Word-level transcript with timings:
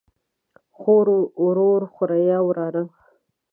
خور، 0.77 1.07
ورور، 1.43 1.81
خوریئ 1.93 2.31
،وراره 2.45 2.83